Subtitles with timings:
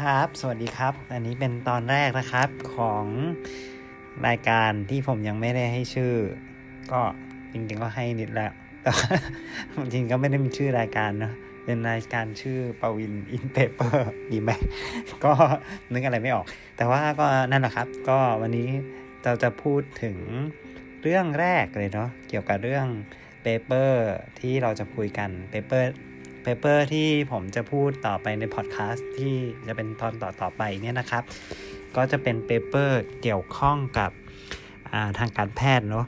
[0.06, 3.04] รับ สวัสดีครับ อันนี้เป็นตอนแรกนะครับของ
[4.26, 6.14] รายการที่ผมยังไม่ได้ให้ชื่อ
[6.92, 7.00] ก็
[7.52, 8.52] จริงๆก็ให้นิดแล้ว
[8.82, 8.92] แต่
[9.80, 11.34] จริงก็ไม่ได้มีชื่อรายการเนาะ
[11.64, 14.50] เป็นรายการชื่อปวิน in paper ดีไหม
[15.24, 15.32] ก็
[15.92, 16.46] นึกอะไรไม่ออก
[16.76, 18.68] แต่ว่าก็นั่นแหละครับ ก็วันนี้
[19.24, 20.16] เราจะพูดถึง
[21.02, 22.86] เรื่องแรกเลยเนาะ เกี่ยวกับเรื่อง
[23.42, 25.86] paper ที่เราจะคุยกัน paper
[26.42, 29.34] paper ที่ผมจะพูดต่อไปในพอดแคสต์ที่
[29.66, 31.22] จะเป็นตอนต่อต่อไปเนี่ยนะครับ
[31.96, 34.10] ก็จะเป็น paper เกี่ยวข้องกับ
[35.18, 36.06] ทางการแพทย์เนาะ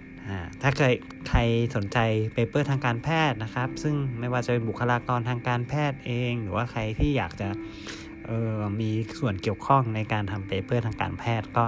[0.62, 0.94] ถ้าเคย
[1.28, 1.40] ใคร
[1.76, 1.98] สนใจ
[2.34, 7.48] paper ทางการแพทย์นะครับ ซึ่งไม่ว่าจะเป็นบุคลากรทางการแพทย์เอง หรือว่าใครที่อยากจะ
[8.80, 11.64] มีส่วนเกี่ยวข้องในการทำ paper ทางการแพทย์ก็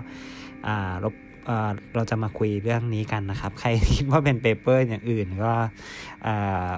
[1.05, 1.15] รบ
[1.95, 5.53] เราจะมาคุยเรื่องนี้กันนะครับ ใครคิดว่าเป็น paper อย่างอื่นก็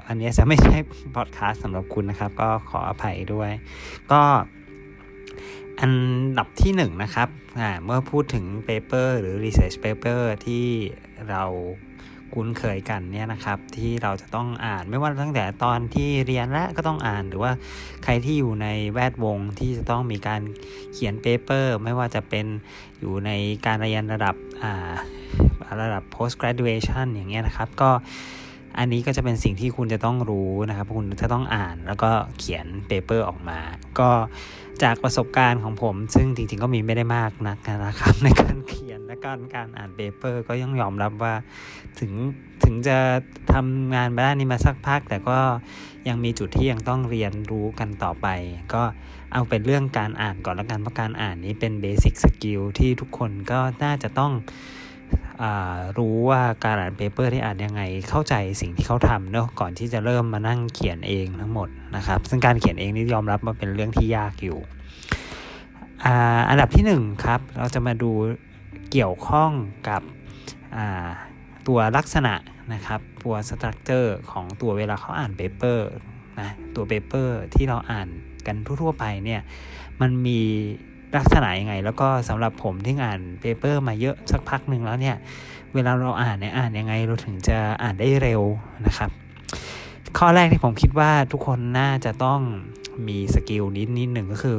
[0.08, 0.76] อันนี้จะไม่ใช่
[1.16, 3.50] พอดแคสต์สำหรับคุณนะครับ ก็ขออภัยด้วย
[4.12, 4.22] ก็
[5.80, 5.92] อัน
[6.38, 7.28] ดับที่1นะครับ
[7.84, 10.66] เมื่อพูดถึง paper หรือ research paper ที่
[11.30, 11.42] เรา
[12.34, 17.52] คุ้นเคยกันเนี่ยนะครับ ที่เราจะต้องอ่านไม่ว่าตั้งแต่ตอนที่เรียนและก็ต้องอ่าน หรือว่า
[18.04, 20.42] ใครที่อยู่ในแวดวงที่จะต้องมีการ
[20.92, 22.46] เขียน paper ไม่ว่าจะเป็น
[22.98, 23.30] อยู่ใน
[23.66, 24.34] การเรียนระดับ
[25.80, 27.90] ระดับ post graduation อย่างเงี้ยนะครับ ก็
[28.78, 33.58] อันนี้ก็จะเป็นสิ่งที่คุณจะต้องรู้นะครับ คุณจะต้องอ่านแล้วก็เขียน paper ออกมา
[33.98, 34.10] ก็
[34.82, 41.34] จากประสบการณ์ของผม ซึ่งจริงๆก็มีไม่ได้มากนักนะครับในการเขียนและการการอ่าน paper ก็ยังยอมรับว่า
[42.00, 42.12] ถึง
[42.64, 42.98] ถึงจะ
[43.52, 45.38] ทำงานด้านนี้มาสักพัก แต่ก็
[46.08, 48.26] ยังมีจุดที่ยังต้องเรียนรู้กันต่อไป
[48.74, 48.82] ก็
[49.32, 54.32] เอาเป็นเรื่องการอ่านก่อนแล้วกันเพราะการอ่านนี้เป็น basic skill ที่ทุกคนก็น่าจะต้อง
[55.98, 64.58] รู้ว่าการอ่าน paper ที่อ่านยังไงเข้าใจสิ่งที่เขาทำเนาะก่อนที่จะเริ่มมานั่งเขียนเองทั้งหมดนะครับ ซึ่งการเขียนเองนี่ยอมรับว่าเป็นเรื่องที่ยากอยู่
[66.48, 68.10] อันดับที่1ครับเราจะมาดู
[68.90, 69.50] เกี่ยวข้อง
[69.88, 70.02] กับ
[71.66, 72.34] ตัวลักษณะ
[72.72, 75.88] นะครับตัว structure ของตัวเวลาเขาอ่าน paper
[76.40, 78.08] นะตัว paper ที่เราอ่าน
[78.46, 79.40] กันทั่วๆไปเนี่ย
[80.00, 80.40] มันมี
[81.16, 85.16] ลักษณะยังไง แล้วก็สำหรับผมที่อ่าน paper มาเยอะสักพักหนึ่งแล้วเนี่ย
[85.74, 88.42] เวลาเราอ่านเนี่ยอ่านยังไงเราถึงจะอ่านได้เร็ว
[88.86, 89.10] นะครับ
[90.18, 92.40] ข้อแรกที่ผมคิดว่าทุกคนน่าจะต้อง
[93.08, 94.58] มี skill นิดนิดหนึ่งก็คือ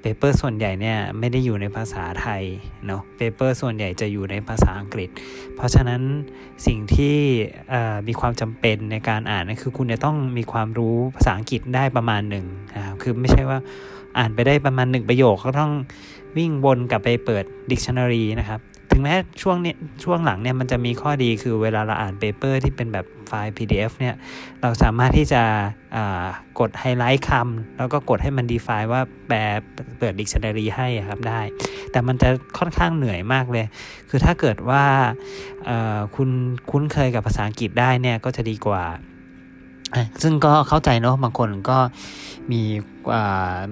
[0.00, 2.42] paper ส่วนใหญ่เนี่ยไม่ได้อยู่ในภาษาไทย
[2.86, 5.08] เนาะ paper ส่วนใหญ่จะอยู่ในภาษาอังกฤษ
[5.56, 6.02] เพราะฉะนั้น
[6.66, 7.16] สิ่งที่
[8.08, 13.58] มีความจำเป็นในการอ่านนั่นคือคุณจะต้องมีความรู้ภาษาอังกฤษได้ประมาณหนึ่งนะครับคือไม่ใช่ว่า
[14.18, 15.72] อ่านไปได้ประมาณหนึ่งประโยคก็ต้อง
[16.36, 18.60] วิ่งวนกลับไปเปิด dictionary นะครับ
[18.98, 24.14] ถึงแม้ช่วงนี้ช่วงหลังเนี่ยมันจะมีข้อดีคือเวลาเราอ่าน paper ที่เป็นแบบไฟล์ PDF เนี่ย
[24.60, 25.42] เราสามารถที่จะ
[26.60, 29.38] กดไฮไลท์คำแล้วก็กดให้มัน define ว่าแปล
[29.98, 31.40] เปิด dictionary ให้ครับได้
[31.92, 32.28] แต่มันจะ
[32.58, 33.66] ค่อนข้างเหนื่อยมากเลย
[34.08, 34.84] คือถ้าเกิดว่า
[36.16, 36.30] คุณ
[36.70, 38.84] คุ้นเคยกับภาษาอังกฤษได้เนี่ยก็จะดีกว่า
[40.22, 41.78] ซึ่งก็เข้าใจเนาะบางคนก็
[42.52, 42.62] มี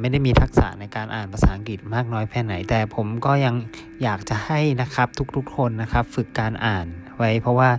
[0.01, 3.55] ไม่ได้มีทักษะในการอ่านภาษาอังกฤษมากน้อยแค่ไหน แต่ผมก็ยัง
[4.03, 6.87] อยากจะให้นะครับทุกๆคนนะครับฝึกการอ่าน
[7.19, 7.71] ไว้ เพราะว่า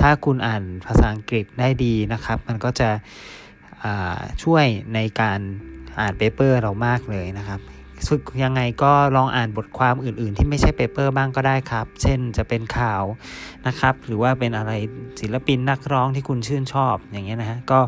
[0.00, 2.90] ถ้าคุณอ่านภาษาอังกฤษได้ดีนะครับ มันก็จะ
[4.42, 5.40] ช่วยในการ
[6.00, 7.60] อ่าน paper เรามากเลยนะครับ
[8.08, 13.02] ฝึกยังไงก็ลองอ่านบทความอื่น ๆ ที่ไม่ใช่ paper บ้างก็ได้ครับ เช่นจะเป็นข่าว
[13.66, 14.72] นะครับ หรือว่าเป็นอะไร
[15.20, 17.80] ศิลปินนักร้องที่คุณชื่นชอบอย่างเงี้ยนะฮะก็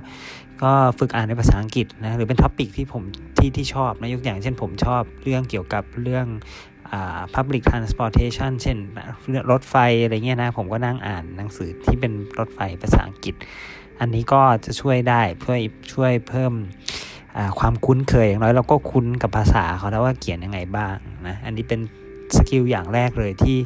[0.62, 3.02] ก็ฝึกอ่านในภาษาอังกฤษนะหรือเป็น topic ที่ผม
[3.38, 6.26] ที่ที่ชอบนะยกอย่างเช่นผมชอบเรื่องเกี่ยวกับเรื่อง
[6.90, 8.76] อ่า public transportation เช่น
[9.50, 13.34] รถไฟอะไรเงี้ยนะ ผมก็นั่งอ่านหนังสือที่เป็นรถไฟภาษาอังกฤษ
[14.00, 15.56] อันนี้ก็จะช่วยได้เพื่อ
[15.92, 16.52] ช่วยเพิ่ม
[17.58, 20.96] ความคุ้นเคยอย่างน้อยเราก็คุ้นกับภาษาเขาแล้วว่าเขียนยังไงบ้าง
[21.26, 21.80] นะอันนี้เป็น
[22.36, 23.58] skill อย่างแรกเลยที่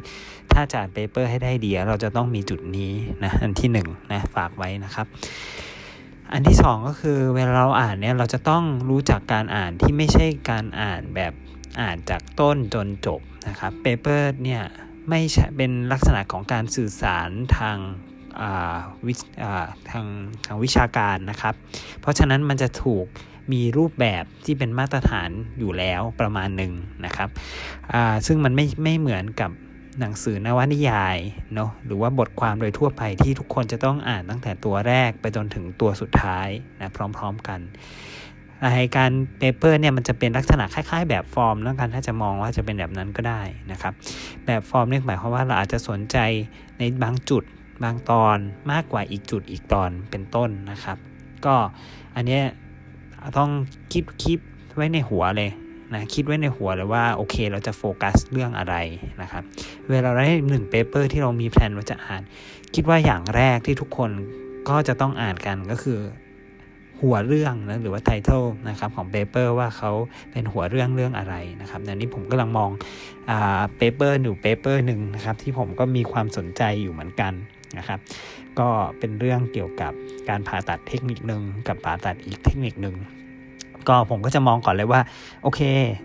[0.53, 3.77] ถ้าจะอ่าน paper ให้ได้ดีเราจะต้องมีจุดนี้นะอันที่1น
[4.11, 5.07] นะฝากไว้นะครับ
[6.31, 11.33] อันที่ 2 ก็คือเวลาเราอ่านเนี่ยเราจะต้องรู้จักการอ่านที่ไม่ใช่การอ่านแบบ
[11.81, 14.63] อ่านจากต้นจนจบนะครับ paper เนี่ย
[15.09, 17.77] ไม่ใช่เป็นลักษณะของการสื่อสารทาง
[19.07, 19.13] วิ
[19.91, 20.05] ทาง
[20.45, 21.55] ทางวิชาการนะครับ
[22.01, 23.05] เพราะฉะนั้นมันจะถูก
[23.51, 26.73] มีรูปแบบที่เป็นมาตรฐานอยู่แล้วประมาณหนึ่ง
[27.05, 27.29] นะครับ
[28.25, 29.51] ซึ่งมันไม่ไม่เหมือนกับ
[29.99, 31.17] หนังสือนวนิยาย
[31.55, 36.47] เนาะหรือว่าบทความโดยทั่วไปที่ทุกคนจะต้องอ่านตั้งแต่ตัวแรกไปจนถึงตัวสุดท้าย
[36.79, 37.59] นะพร้อมๆกัน
[38.65, 43.41] รายการ paper เนี่ยมันจะเป็นลักษณะคล้ายๆ แบบฟอร์มแล้วกันถ้าจะมองว่าจะเป็นแบบนั้นก็ได้
[43.71, 43.93] นะครับ
[44.45, 46.17] แบบฟอร์มนี่หมายความว่าเราอาจจะสนใจ
[46.77, 47.43] ในบางจุด
[47.83, 48.37] บางตอน
[48.71, 50.97] มากกว่าอีกจุดอีกตอนเป็นต้นนะครับ
[51.45, 51.55] ก็
[52.15, 52.41] อันนี้
[53.37, 53.49] ต้อง
[53.93, 54.39] คิดคิด
[54.75, 55.49] ไว้ในหัวเลย
[55.93, 58.75] นะคิดไว้ในหัวเลยว่าโอเคเราจะโฟกัสเรื่องอะไร
[59.21, 59.43] นะครับ
[59.89, 62.21] เวลาเราได้หนึ่ง paper ที่เรามี plan ว่าจะอ่าน
[62.75, 64.11] คิดว่าอย่างแรกที่ทุกคน
[64.69, 65.99] ก็จะต้องอ่านกันก็คือ
[67.01, 69.91] หัวเรื่องนะหรือว่า title นะครับของ paper ว่าเขา
[70.31, 72.69] เป็นหัวเรื่องเรื่องอะไรนะครับในนี้ผมกำลังมอง
[73.77, 77.33] paper หนึ่ง paper หนึ่งนะครับที่ผมก็มีความสนใจอยู่เหมือนกัน
[77.77, 77.99] นะครับ
[78.59, 78.69] ก็
[78.99, 79.93] เป็นเรื่องเกี่ยวกับ
[80.29, 82.95] การผ่าตัดเทคนิคหนึ่งกับผ่าตัดอีกเทคนิคหนึ่ง
[83.89, 85.01] ก็ผมก็จะมองก่อนเลยว่า
[85.43, 85.61] โอเค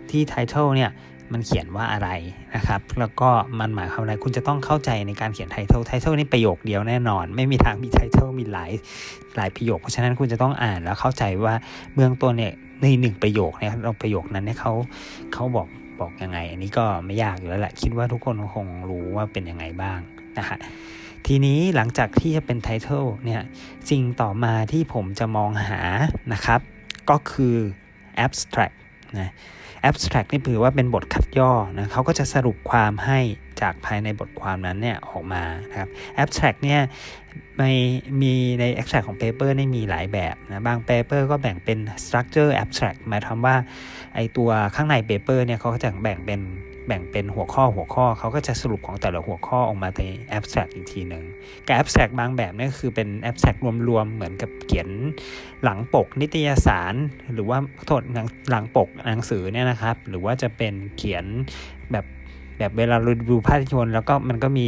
[0.09, 0.91] ที่ title เนี่ย
[1.33, 2.09] มันเขียนว่าอะไร
[2.55, 3.29] นะครับ แล้วก็
[3.59, 8.71] มันหมายความอะไร คุณจะต้องเข้าใจในการเขียน title title นี่ประโยคเดียวแน่นอน ไม่มีทางมี title มีหลาย
[9.37, 11.53] หลายประโยค เพราะฉะนั้นคุณจะต้องอ่านแล้วเข้าใจว่า
[11.95, 14.73] เบื้องต้นเนี่ยในหนึ่งประโยคเนี่ยเราประโยคนั้นเนี่ยเขา
[15.33, 15.67] เขาบอก
[15.99, 19.99] บอกยังไง อันนี้ก็ไม่ยากอยู่แล้วแหละ คิดว่าทุกคนคงรู้ว่าเป็นยังไงบ้าง
[20.37, 20.57] นะฮะ
[21.27, 23.41] ทีนี้หลังจากที่จะเป็นไททอลเนี่ย
[23.89, 25.79] สิ่งต่อมาที่ผมจะมองหา
[26.33, 26.59] นะครับ
[27.11, 27.55] ก็คือ
[28.25, 28.75] abstract
[29.19, 29.31] นะ
[29.89, 33.19] abstract นี่ถือว่าเป็นบทคัดย่อนะเขาก็จะสรุปความให้
[33.61, 35.89] จากภายในบทความนั้นเนี่ยออกมานะครับ
[36.23, 36.81] abstract เนี่ย
[37.59, 37.61] ม,
[38.21, 43.55] มีใน abstract ของ paper นี่มีหลายแบบนะบาง paper ก็แบ่งเป็น structure abstract หมายความว่า
[44.15, 46.39] ไอตัวข้างใน paper เนี่ยเขาก็จะแบ่งเป็น
[46.87, 50.01] แบ่งเป็นหัวข้อหัวข้อเขาก็จะสรุปของแต่ละหัวข้อออกมาใน
[50.37, 51.23] abstract อีกทีหนึ่ง
[51.67, 54.89] กับ abstract บางแบบนี่คือเป็น abstract รวมๆเหมือนกับเขียน
[55.63, 56.93] หลังปกนิตยสาร
[57.33, 58.01] หรือว่าโทษ
[58.51, 61.25] หลังปกหนังสือเนี่ยนะครับ หรือว่าจะเป็นเขียน
[61.93, 62.05] แบบ
[62.59, 64.67] แบบเวลาเราดูภาพยนตร์แล้วก็มันก็มี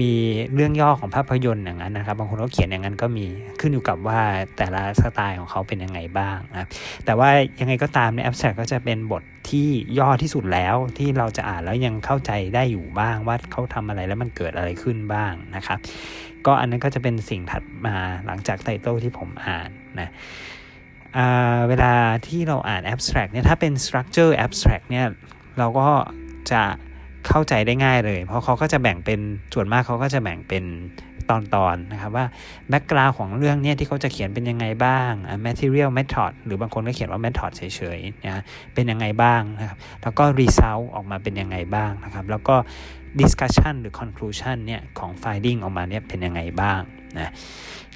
[0.00, 0.12] มี
[0.54, 3.26] เรื่องย่อของภาพยนตร์อย่างนั้นนะครับ บางคนก็เขียนอย่างนั้นก็มี
[3.60, 4.20] ขึ้นอยู่กับว่า
[4.56, 6.68] แต่ละสไตล์ของเขาเป็นยังไงบ้างนะ
[7.04, 7.28] แต่ว่า
[7.60, 9.22] ยังไงก็ตามในแอปแ c t ก็จะเป็นบท
[9.52, 9.68] ที่
[9.98, 15.78] ย่อที่สุดแล้วที่เราจะอ่านแล้วยังเข้าใจได้อยู่บ้างว่าเขาทำอะไรแล้วมันเกิดอะไรขึ้นบ้างนะครับ
[16.46, 17.96] ก็อันนั้นก็จะเป็นสิ่งถัดมา
[18.26, 19.70] หลังจากไตเติลที่ผมอ่าน
[20.00, 20.08] นะ
[21.68, 21.94] เวลา
[22.26, 25.06] ที่เราอ่าน abstract เนี่ยถ้าเป็น structure abstract เนี่ย
[25.58, 25.88] เราก็
[26.52, 26.62] จะ
[27.28, 29.20] เข้าใจได้ง่ายเลย เพราะเขาก็จะแบ่งเป็น
[29.54, 30.64] ส่วนมากเขาก็จะแบ่งเป็น
[31.30, 32.26] ตอนๆนนะครับว่า
[32.68, 35.10] แบ็กกราวของเรื่องเนี้ที่เขาจะเขียนเป็นยังไงบ้าง
[35.46, 37.62] material method หรือบางคนก็เขียนว่า method เฉ
[37.96, 38.42] ยๆนะ
[38.74, 42.56] เป็นยังไงบ้างนะครับแล้วก็ result ออกมาเป็นยังไงบ้างนะครับแล้วก็
[43.20, 46.80] discussion หรือ conclusion เนี่ยของ finding ออกมาเนี่ยเป็นยังไงบ้าง
[47.18, 47.32] นะ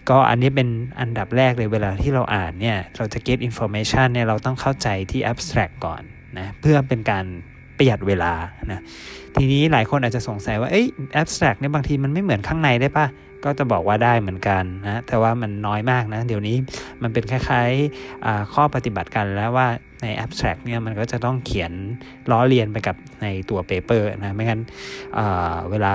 [0.08, 0.68] ก็อันนี้เป็น
[1.00, 6.02] อันดับแรกเลยเวลาที่เราอ่านเนี่ยเราจะ get information เนี่ยเราต้องเข้าใจที่ abstract ก่อน
[6.38, 7.24] นะเพื่อเป็นการ
[7.76, 8.32] ประหยัดเวลา
[8.72, 8.80] นะ
[9.36, 10.86] ทีนี้หลายคนอาจจะสงสัยว่าเอ้ย
[11.20, 13.06] abstract เนี่ยบางทีมันไม่เหมือนข้างในได้ปะ
[13.44, 16.56] ก็จะบอกว่าได้เหมือนกันนะแต่ว่ามันน้อยมากนะ เดี๋ยวนี้
[17.02, 19.68] มันเป็นคล้ายๆข้อปฏิบัติกันแล้วว่า
[20.02, 21.72] ใน abstract เนี่ยมันก็จะต้องเขียน
[22.30, 24.60] ล้อเลียนไปกับในตัว paper นะไม่งั้น
[25.70, 25.92] เวลา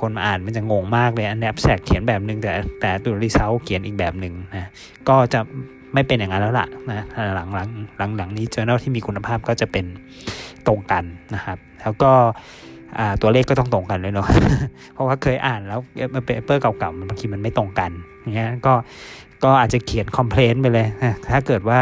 [0.00, 4.68] คนมาอ่านมันจะงงมากเลยอัน abstract เขียนแบบหนึ่งแต่แต่ตัว result เขียนอีกแบบหนึ่งนะ
[5.08, 5.40] ก็จะ
[5.94, 7.04] ไม่เป็นอย่างนั้นแล้วล่ะนะ
[7.34, 9.86] หลังหลังหลังหลังนี้ journal ที่มีคุณภาพก็จะเป็น
[10.66, 11.04] ตรงกัน
[11.34, 12.12] นะครับ แล้วก็
[13.22, 14.26] ตัวเลขก็ต้องตรงกันเลยเนาะ
[14.94, 15.80] เพราะว่าเคยอ่านแล้ว
[16.24, 17.90] เปเปอร์เก่าๆมันบางทีมันไม่ตรงกัน
[18.20, 18.74] อย่างเงี้ยก็
[19.44, 20.88] ก็อาจจะเขียนคอมเพลนไปเลย
[21.32, 21.80] ถ้าเกิดว่า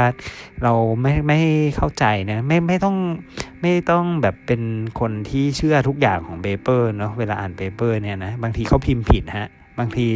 [0.62, 0.72] เรา
[1.02, 1.40] ไม่ไม่
[1.76, 2.96] เข้าใจนะไม่ไม่ต้อง
[3.62, 4.62] ไม่ต้องแบบเป็น
[5.00, 9.48] คนที่เชื่อทุกอย่างของ paper เนาะเวลาอ่าน paper เนี่ยนะบางทีเขาพิมพ์ผิดฮะ
[9.78, 10.06] บางที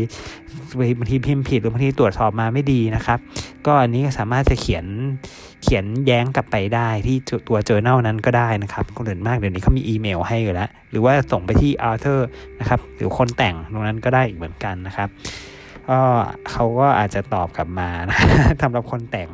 [0.98, 3.18] บางทีพิมพ์ผิดหรือบางทีตรวจสอบมาไม่ดีนะครับ
[3.66, 4.84] ก็อันนี้ก็สามารถจะเขียน
[5.62, 7.16] เขียนแย้งกลับไปได้ที่
[7.48, 12.28] ตัวเจอเน่านั้นก็ได้นะครับคนอื่นมากเดี๋ยวนี้เขามีอีเมลให้อยู่แล้ว หรือว่าส่งไปที่ author
[12.60, 15.08] นะครับหรือคนแต่งตรงนั้นก็ได้อีกเหมือนกันนะครับ
[15.88, 16.00] ก็
[16.50, 18.18] เขาก็อาจจะตอบกลับมานะ
[18.62, 19.28] สำหรับคนแต่ง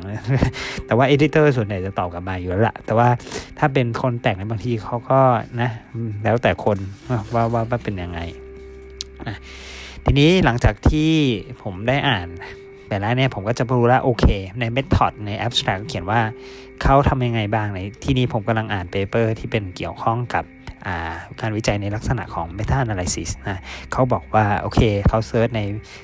[0.85, 3.07] แต่ว่า editor ส่วนใหญ่จะตอบกลับมาอยู่แล้วละแต่ว่า
[3.59, 5.19] ถ้าเป็นคนแต่งในบางทีเขาก็
[5.61, 5.69] นะ
[6.23, 6.77] แล้วแต่คน
[7.33, 8.19] ว่าว่าเป็นยังไง
[10.05, 11.11] ทีนี้หลังจากที่
[11.63, 12.27] ผมได้อ่าน
[12.87, 14.25] ไปแล้วเนี่ยผมก็จะรู้แล้วโอเค
[14.59, 16.21] ใน method ใน abstract เขียนว่า
[16.83, 20.45] เขาทำยังไงบ้างในที่นี้ผมกำลังอ่าน paper ที่เป็นเกี่ยวข้องกับ
[21.39, 23.59] การวิจัยในลักษณะของ meta analysis นะ
[23.91, 25.61] เขาบอกว่า โอเคเขาเซิร์ชใน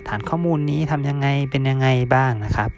[0.08, 2.70] ฐานข้อมูลนี้ทำยังไงเป็นยังไงบ้างนะครับ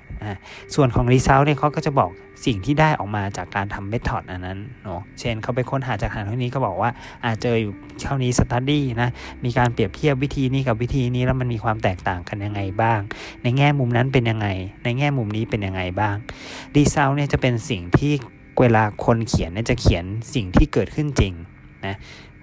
[0.75, 2.11] ส่วนของ result เนี่ยเขาก็จะบอก
[2.45, 6.89] สิ่งที่ได้ออกมาจากการทำ method อันนั้นเนาะเช่นเขาไปค้นหาจากฐานเท่านี้ก็บอกว่า
[7.25, 9.09] อาจเจออยู่เท่านี้ study นะ
[9.45, 12.99] มีการเปรียบเทียบวิธีนี้กับวิธีนี้แล้วมันมีความแตกต่างกันยังไงบ้าง
[13.43, 14.47] ในแง่มุมนั้นเป็นยังไง
[14.83, 16.15] ในแง่มุมนี้เป็นยังไงบ้าง
[16.75, 18.13] result เนี่ยจะเป็นสิ่งที่
[18.59, 21.33] เวลาคนเขียนเนี่ยจะเขียนสิ่งที่เกิดขึ้นจริง
[21.85, 21.95] นะ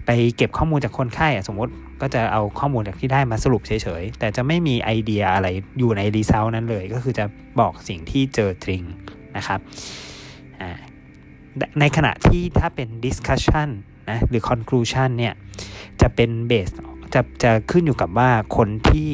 [0.06, 7.24] ไปเก็บข้อมูลจากคนไข้สมมติก็จะเอาข้อมูลจากที่ได้มาสรุปเฉยๆ แต่จะไม่มีไอเดียอะไรอยู่ใน result นั้นเลย ก็คือจะ
[7.60, 8.82] บอกสิ่งที่เจอจริง
[9.36, 9.60] นะครับ
[11.80, 13.68] ในขณะที่ถ้าเป็น discussion
[14.10, 15.34] นะหรือ conclusion เนี่ย
[16.00, 16.68] จะเป็น base
[17.14, 19.10] จะจะขึ้นอยู่กับว่าคนที่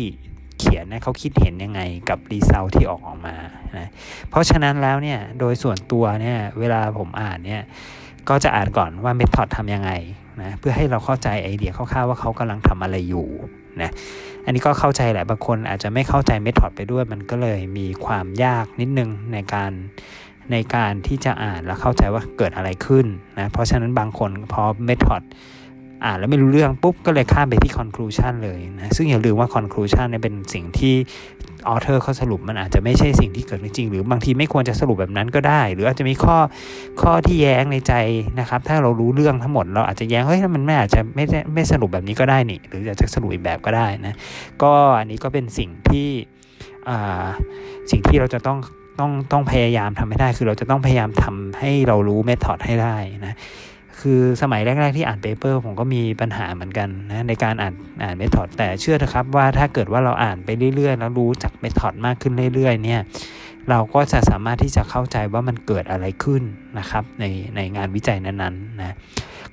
[0.58, 3.36] เขียนนะเขาคิดเห็นยังไงกับ result ที่ออกออกมา
[3.76, 3.88] นะ
[4.30, 7.62] เพราะฉะนั้นแล้วเนี่ยโดยส่วนตัวเนี่ยเวลาผมอ่านเนี่ย
[8.28, 9.90] ก็จะอ่านก่อนว่าเมธอดทำยังไง
[10.42, 13.26] นะเพื่อให้เราเข้าใจไอเดียคร่าวๆว่าเขากำลังทำอะไรอยู่
[13.82, 13.90] นะ
[14.44, 19.72] อันนี้ก็เข้าใจแหละบางคนอาจจะไม่เข้าใจเมธอดไปด้วย มันก็เลยมีความยากนิดนึงในการ
[20.52, 23.06] ในการที่จะอ่านและเข้าใจว่าเกิดอะไรขึ้น
[23.38, 25.22] นะเพราะฉะนั้นบางคนพอเมธอด
[26.04, 30.94] อ่านแล้วไม่รู้เรื่องปุ๊บก็เลยข้ามไปที่ conclusion เลยนะซึ่งอย่าลืมว่า conclusion เนี่ยเป็นสิ่งที่
[31.68, 36.36] ออเทอร์เขาสรุปมันอาจจะไม่ใช่สิ่งที่เกิดจริง หรือบางทีไม่ควรจะสรุปแบบนั้นก็ได้ หรืออาจจะมีข้อ
[37.00, 37.94] ข้อที่แย้งในใจ
[38.40, 44.14] นะครับ ถ้าเรารู้เรื่องทั้งหมด เราอาจจะแย้งเฮ้ยมันไม่อาจจะไม่ไม่สรุปแบบนี้ก็ได้นี่ หรืออาจจะสรุปอีกแบบก็ได้นะ
[44.62, 46.08] ก็อันนี้ก็เป็นสิ่งที่
[47.90, 48.58] สิ่งที่เราจะต้อง
[49.00, 53.34] ต้องต้องพยายามทำให้ได้ คือเราจะต้องพยายามทำให้เรารู้เมธอดให้ได้นะ
[54.00, 63.00] คือสมัยแรก ๆ ที่อ่านเปเปอร์ผมก็มีปัญหาเหมือนกันนะในการอ่านอ่านเมธอดแต่เชื่อเถอะครับว่าถ้าเกิดว่าเราอ่านไปเรื่อยๆ แล้วรู้จักเมธอดมากขึ้นเรื่อยๆ เนี่ย
[63.70, 66.42] เราก็จะสามารถที่จะเข้าใจว่ามันเกิดอะไรขึ้น
[66.78, 67.24] นะครับใน
[67.56, 68.96] ในงานวิจัยนั้นๆนะ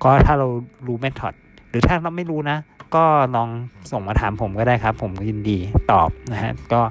[0.03, 0.47] ก็ถ้าเรา
[0.87, 1.33] รู้เมธอด
[1.69, 2.57] หรือถ้าเราไม่รู้นะ
[2.95, 3.03] ก็
[3.35, 3.49] ลอง
[3.91, 5.57] ส่งมาถามผมก็ได้ครับ ผมยินดี
[5.91, 6.81] ตอบนะฮะก็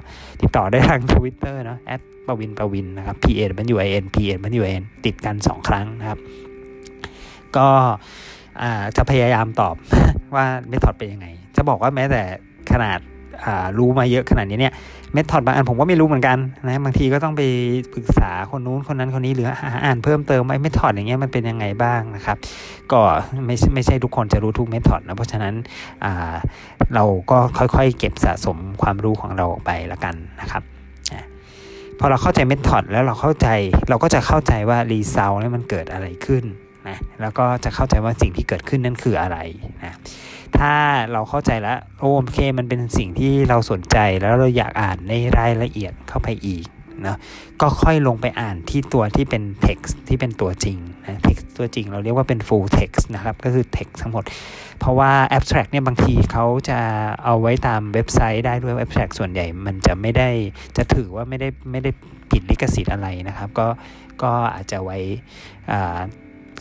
[0.41, 3.41] ติดต่อได้ทางทวิตเตอร์นะแอดปวินปวินนะครับ P A
[3.73, 6.19] W I N P A W I N ติดกัน 2 ครั้งนะครับ
[7.57, 7.67] ก็
[8.97, 9.75] จะพยายามตอบ
[10.35, 12.21] ว่าเมธอดเป็นยังไง จะบอกว่าแม้แต่
[12.71, 12.99] ขนาด
[13.77, 14.73] รู้มาเยอะขนาดนี้เนี่ย
[15.13, 17.41] เมธอดบางอันผมก็ไม่รู้เหมือนกันนะบางทีก็ต้องไป
[17.93, 19.47] ปรึกษาคนนู้นคนนั้นคนนี้หรือ
[19.85, 22.37] อ่านเพิ่มเติมไอ้เมธอดอย่างเงี้ยมันเป็นยังไงบ้างนะครับ
[22.91, 22.99] ก็
[23.45, 25.53] ไม่ไม่ใช่ทุกคนจะรู้ทุกเมธอดนะเพราะฉะนั้น
[26.93, 30.63] เราก็ค่อยๆ เก็บสะสมความรู้ของเราออกไปละกันนะครับ
[31.99, 33.47] พอเราเข้าใจเมธอดแล้วเราเข้าใจ
[33.89, 36.43] เราก็จะเข้าใจว่ารีเซลเนี่ยมันเกิดอะไรขึ้น
[36.87, 39.37] นะแล้วก็จะเข้าใจว่าสิ่งที่เกิดขึ้นนั่นคืออะไร
[39.85, 39.93] นะ
[40.57, 40.73] ถ้า
[41.11, 46.65] เราเข้าใจแล้วโอเคมันเป็นสิ่งที่เราสนใจแล้วเราอยากอ่านในรายละเอียดเข้าไปอีก
[47.07, 47.17] นะ
[47.61, 54.23] ก็ค่อยลงไปอ่านที่ตัวที่เป็น text ที่เป็นตัวจริงนะ text ตัวจริงเราเรียกว่าเป็น full text นะครับ ก็คือ text ทั้งหมด
[54.79, 56.79] เพราะว่า abstract เนี่ยบางทีเขาจะ
[57.23, 60.29] เอาไว้ตามเว็บไซต์ได้ด้วย abstract ส่วนใหญ่มันจะไม่ได้
[60.77, 61.91] จะถือว่าไม่ได้ไม่ได้
[62.31, 63.67] ผิดลิขสิทธิ์อะไรนะครับ ก็
[64.23, 64.97] ก็อาจจะไว้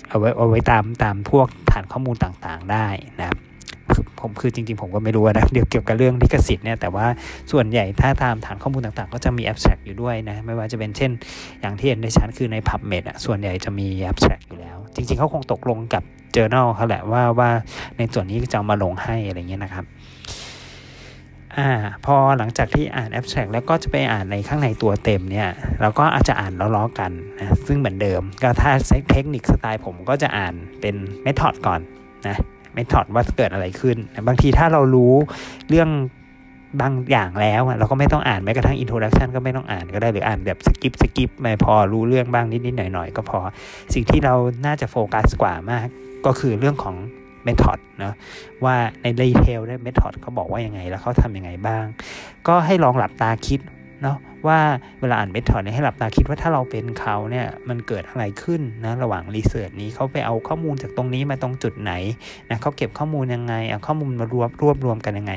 [0.09, 2.89] เอาไว้เอาไว้ตามตามพวกฐานข้อมูลต่างๆได้
[3.21, 3.39] นะครับ
[4.21, 7.07] ผมคือจริงๆ ผมก็ไม่รู้นะเดี๋ยวเกี่ยวกับเรื่องลิขสิทธิ์เนี่ยแต่ว่า
[7.53, 11.11] ส่วนใหญ่ถ้าตามฐานข้อมูลต่างๆ ก็จะมี abstract อยู่ด้วยนะไม่ว่าจะเป็นเช่น
[11.61, 16.03] อย่างที่เห็นในชั้นคือใน PubMed อะส่วนใหญ่จะมี abstract อยู่แล้ว จริงๆเขาคงตกลงกับ
[16.37, 17.51] journal เขาแหละว่าว่า
[17.99, 19.85] ในส่วนนี้จะมาลงให้อะไรเงี้ยนะครับ
[21.59, 21.71] อ่า
[22.07, 25.49] พอหลังจากที่อ่าน abstract แล้วก็จะไปอ่านในข้างในตัวเต็มเนี่ย
[25.81, 28.71] เราก็อาจจะอ่านล้อๆกันนะซึ่งเหมือนเดิม ก็ถ้า
[29.11, 31.81] เทคนิคสไตล์ผมก็จะอ่านเป็น method ก่อน
[32.27, 32.37] นะ
[32.75, 33.97] method ว่าเกิดอะไรขึ้น
[34.27, 35.15] บางทีถ้าเรารู้
[35.69, 35.89] เรื่อง
[36.81, 43.39] บางอย่างแล้วเราก็ไม่ต้องอ่านแม้กระทั่ง introduction ก็ไม่ต้องอ่านก็ได้หรืออ่านแบบ skip skip ให้พอรู้เรื่องบ้างนิดๆหน่อยๆก็พอ
[43.95, 44.35] สิ่งที่เรา
[44.67, 45.87] น่าจะโฟกัสกว่ามาก
[46.27, 46.97] ก็คือเรื่องของ
[47.47, 48.13] method นะ
[48.65, 51.85] ว่าใน detail ใน method เขาบอกว่ายังไง แล้วเขาทำยังไงบ้าง
[52.49, 53.61] ก็ให้ลองหลับตาคิด
[54.03, 54.59] เนาะว่า
[55.01, 61.93] เวลาอ่านเมธอดเนี่ยให้หลับตาคิดว่าถ้าเราเป็นเขาเนี่ยมันเกิดอะไรขึ้นนะระหว่างรีเสิร์ชนี้เขาไปเอาข้อมูลจากตรงนี้มาตรงจุดไหน
[62.51, 65.33] นะเขาเก็บข้อมูลยังไงเอาข้อมูลมารวบรวบรวมกันยังไง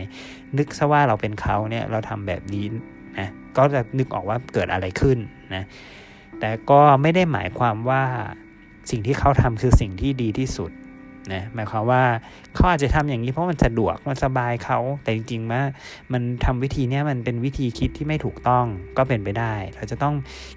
[0.57, 2.65] นึกซะว่าเราเป็นเขาเนี่ยเราทำแบบนี้
[3.19, 5.17] นะก็จะนึกออกว่าเกิดอะไรขึ้น
[5.55, 5.63] นะ
[6.39, 8.03] แต่ก็ไม่ได้หมายความว่า
[8.89, 10.71] สิ่งที่เขาทำคือสิ่งที่ดีที่สุด
[11.33, 12.03] นะหมายความว่า
[12.53, 15.61] เขาอาจจะทำอย่างนี้เพราะมันสะดวกมันสบายเขาแต่จริงๆว่า
[16.13, 18.65] มันทำวิธีนี้มันเป็นวิธีคิดที่ไม่ถูกต้อง
[18.97, 20.15] ก็เป็นไปได้ เราจะต้อง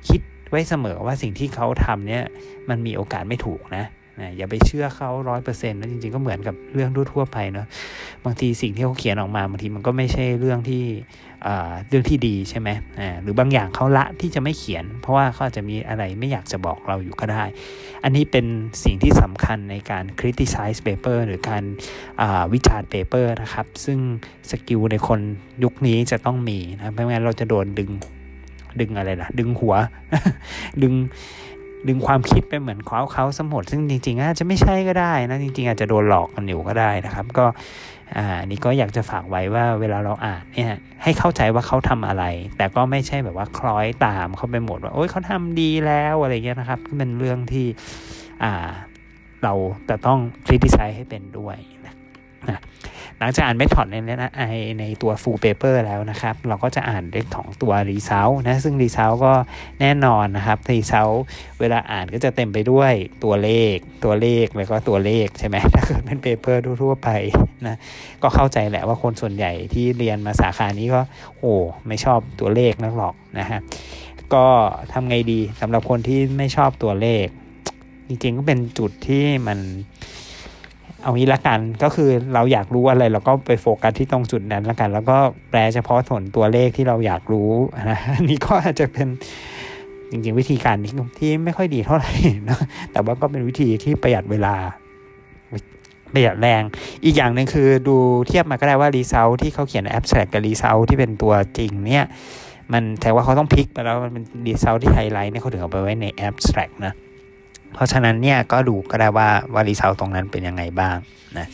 [0.09, 2.25] คิดไว้เสมอว่าสิ่งที่เขาทำเนี่ย
[2.69, 3.85] มันมีโอกาสไม่ถูกนะ
[4.21, 7.67] นะอย่าไปเชื่อเขาร้อยเปอร์เซ็นต์นะจริงๆก็เหมือนกับเรื่องทั่วๆไปเนาะ
[8.25, 10.85] บางทีสิ่งที่เขาเขียนออกมาบางทีมันก็ไม่ใช่เรื่องที่
[11.89, 12.69] เรื่องที่ดีใช่ไหม
[13.23, 17.45] หรือบางอย่างเขาละที่จะไม่เขียน เพราะว่าเขาจะมีอะไรไม่อยากจะบอกเราอยู่ก็ได้
[18.05, 18.47] อันนี้เป็น
[18.85, 21.63] สิ่งที่สำคัญในการ criticize paper หรือการ
[22.53, 23.99] วิจารณ์ paper นะครับ ซึ่ง
[24.51, 25.21] สกิลในคน
[25.65, 27.91] ยุคนี้จะต้องมีนะไม่งั้นเราจะโดนดึง
[28.81, 29.75] ดึงอะไรล่ะ ดึงหัว
[30.83, 30.95] ดึง
[31.89, 37.47] ดึงความคิดไปเหมือนเขาเขาสมหมดซึ่งจริงๆอาจจะไม่ใช่ก็ได้นะจริงๆ อาจจะโดนหลอกกันอยู่ก็ได้นะครับ ก็
[38.17, 42.25] อ่านี่ก็อยากจะฝากไว้ว่าเวลาเราอ่านเนี่ยให้เข้าใจว่าเขาทำอะไร
[42.57, 47.67] แต่ก็ไม่ใช่แบบว่าคล้อยตามเขาไปหมดว่าโอ้ยเขาทำดีแล้วอะไรเงี้ยนะครับเป็นเรื่องที่
[48.45, 48.71] อ่า
[49.45, 49.55] เรา
[49.91, 52.61] จะต้อง criticize ให้เป็นด้วยนะ
[53.23, 59.33] หลังจากอ่าน method ในในในตัว full paper แล้วนะครับ เราก็จะอ่านเรื่องของตัว result นะ ซึ่ง result ก็
[59.81, 61.17] แน่นอนนะครับ result
[61.61, 62.93] เวลาอ่านก็จะเต็มไปด้วย
[63.25, 67.09] ตัวเลข ตัวเลขแล้วก็ตัวเลขใช่ไหมถ้าเกิดเป็น paper ทั่วไป
[67.67, 67.77] นะ
[68.23, 71.01] ก็เข้าใจแหละว่าคนส่วนใหญ่ที่เรียนมาสาขานี้ก็
[71.39, 71.55] โอ้
[71.87, 73.61] ไม่ชอบตัวเลขนักหรอกนะฮะ
[74.35, 74.47] ก็
[74.93, 77.27] ทำไงดีสำหรับคนที่ไม่ชอบตัวเลข
[78.09, 79.59] จริงๆก็เป็นจุดที่มัน
[81.03, 85.17] เอางี้ละกันก็คือเราอยากรู้อะไรเราก็ไปโฟกัสที่ตรงจุดนั้นละกัน แล้วก็
[85.51, 87.51] แปลเฉพาะส่วนตัวเลขที่เราอยากรู้
[87.91, 89.09] นะนี่ก็อาจจะเป็น
[90.11, 92.13] จริงๆวิธีการที่ที่ไม่ค่อยดีเท่าไหร่
[92.51, 92.59] นะ
[92.93, 94.55] แต่ว่าก็เป็นวิธีที่ประหยัดเวลา
[96.13, 96.63] ประหยัดแรง
[97.05, 97.97] อีกอย่างหนึ่งคือดู
[98.29, 102.05] เทียบมาก็ได้ว่า result ที่เขาเขียน abstract กับ result ที่เป็นตัวจริงเนี่ย
[102.73, 106.93] มันแต่ว่าเขาต้องพลิกไปแล้วมันเป็น result ที่ไฮไลท์เนี่ยเขาถึงเอาไปไว้ใน abstract นะ
[107.75, 110.97] เพราะฉะนั้นเนี่ยก็ดูก็ได้ว่าว่า result ตรงนั้นเป็นยังไงบ้าง
[111.39, 111.47] นะ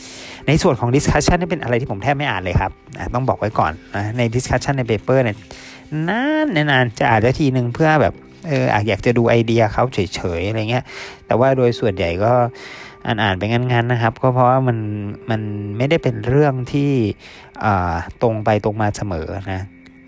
[0.47, 5.37] ในส่วนของ discussion นี่เป็นอะไรที่ผมแทบไม่อ่านเลยครับนะต้องบอกไว้ก่อนนะใน discussion ใน paper เนี่ย
[6.09, 8.13] นานนานจะอ่านได้ทีหนึ่งเพื่อแบบ
[8.47, 10.83] เอออยากจะดูไอเดียเขาเฉยๆอะไรเงี้ย
[11.25, 12.33] แต่ว่าโดยส่วนใหญ่ก็
[13.05, 14.77] อ่านอ่านไปงั้นๆนะครับ ก็เพราะว่ามัน
[15.29, 15.41] มัน
[15.77, 16.91] ไม่ได้เป็นเรื่องที่
[18.21, 19.61] ตรงไปตรงมาเสมอนะ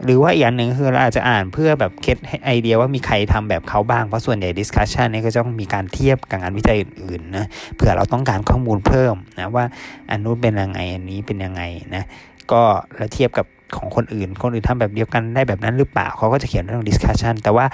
[0.05, 9.65] หรือว่าอีกอย่างหนึ่งคือเราอาจจะอ่านเพื่อแบบ get ไอเดียว่ามีใครทำแบบเขาบ้าง เพราะส่วนใหญ่ discussion นี่ก็จะต้องมีการเทียบกับงานวิจัยอื่นๆนะเผื่อเราต้องการข้อมูลเพิ่มนะว่า
[10.09, 11.61] อันนู้นเป็นยังไงอันนี้เป็นยังไง
[11.95, 12.03] นะ
[12.51, 12.61] ก็
[12.95, 13.45] เราเทียบกับ
[13.77, 17.65] ของคนอื่น คนอื่นทำแบบเดียวกันได้แบบนั้นหรือเปล่าเขาก็จะเขียนเรื่อง discussion แต่ว่า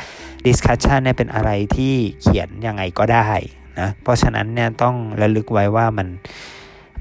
[0.47, 3.29] discussion เนี่ยเป็นอะไรที่เขียนยังไงก็ได้
[3.79, 6.07] นะเพราะฉะนั้นเนี่ยต้องระลึกไว้ว่ามัน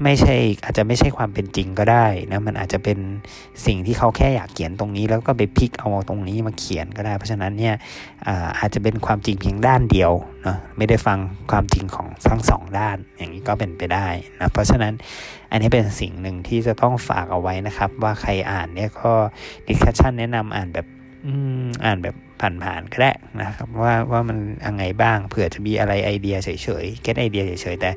[0.03, 2.99] ไม่ใช่อาจจะไม่ใช่ความเป็นจริงก็ได้นะมันอาจจะเป็น
[3.65, 7.75] สิ่งที่เขาแค่อยากเขียนตรงนี้ แล้วก็ไปพลิกเอาตรงนี้มาเขียนก็ได้ เพราะฉะนั้นเนี่ย
[8.59, 10.11] อาจจะเป็นความจริงเพียงด้านเดียว
[10.43, 11.19] เนาะไม่ได้ฟัง
[11.51, 14.07] ความจริงของทั้งสองด้าน อย่างนี้ก็เป็นไปได้
[14.39, 14.93] นะเพราะฉะนั้น
[15.51, 19.13] อันนี้เป็นสิ่งหนึ่งที่จะต้องฝากเอาไว้นะครับ ว่าใครอ่านเนี่ยก็
[19.67, 20.87] discussion แนะนำอ่านแบบ
[21.85, 26.49] อ่านแบบ ผ่านๆก็ได้นะครับว่าว่ามันยังไงบ้างเผื่อจะมีอะไรไอเดียเฉ
[26.83, 27.91] ยๆ get ไอเดียเฉยๆแต่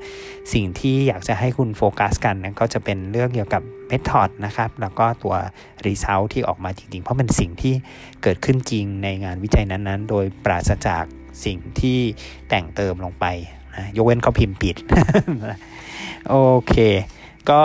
[0.53, 5.35] สิ่งที่อยากจะให้คุณโฟกัสกันนะก็จะเป็นเรื่องเกี่ยวกับ method นะครับแล้วก็ตัว
[5.87, 7.75] result ที่ออกมาจริงๆ เพราะเป็นสิ่งที่
[8.23, 11.05] เกิดขึ้นจริงในงานวิจัยนั้นๆ โดยปราศจาก
[11.45, 11.99] สิ่งที่
[12.49, 13.27] แต่งเติมลงไป
[13.77, 14.77] นะยกเว้นเขาพิมพ์ผิด
[16.29, 16.37] โอ
[16.69, 16.75] เค
[17.51, 17.63] ก็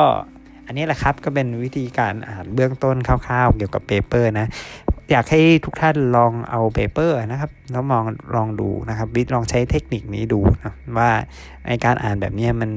[0.68, 4.48] อันนี้แหละครับก็เป็นวิธีการอ่านเบื้องต้นคร่าวๆ เกี่ยวกับ paper นะ
[5.12, 8.04] อยากให้ทุกท่านลองเอา paper นะครับ แล้วมอง
[8.36, 11.12] ลองดูนะครับ วิทลองใช้เทคนิคนี้ดูนะว่า
[11.68, 12.72] ในการอ่านแบบนี้มัน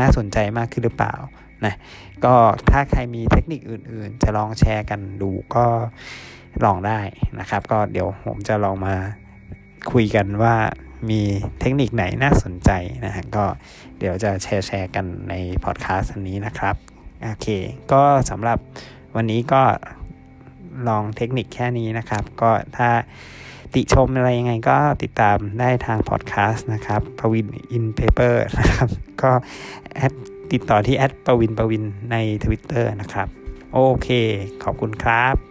[0.00, 1.14] น่าสนใจมากขึ้นหรือเปล่า
[1.64, 1.74] นะ
[2.24, 2.34] ก็
[2.70, 5.66] ถ้าใครมีเทคนิคอื่นๆ จะลองแชร์กันดูก็
[6.64, 7.00] ลองได้
[7.40, 8.94] นะครับ ก็เดี๋ยวผมจะลองมา
[9.92, 10.54] คุยกันว่า
[11.10, 11.20] มี
[11.60, 12.70] เทคนิคไหนน่าสนใจ
[13.04, 13.44] นะฮะก็
[13.98, 16.76] เดี๋ยวจะแชร์แชร์กันในพอดแคสต์อันนี้นะครับ
[17.22, 17.46] โอเค
[17.92, 18.58] ก็สำหรับ
[19.16, 19.62] วันนี้ก็
[20.88, 22.90] ลองเทคนิคแค่นี้นะครับ ก็ถ้า
[23.74, 28.88] ติชมอะไรยังไงก็ติดตามได้ทางพอดแคสต์นะครับปวินอินเพเปอร์นะครับ
[29.22, 29.30] ก็
[29.94, 30.12] แอด
[30.52, 33.28] ติดต่อที่แอดปวินปวินใน Twitter นะครับ
[33.72, 34.08] โอเค
[34.62, 35.49] ขอบคุณครับ